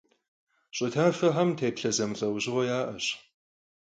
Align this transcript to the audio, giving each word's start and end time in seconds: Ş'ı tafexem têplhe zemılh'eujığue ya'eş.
Ş'ı 0.75 0.87
tafexem 0.93 1.49
têplhe 1.59 1.91
zemılh'eujığue 1.97 2.63
ya'eş. 2.69 3.05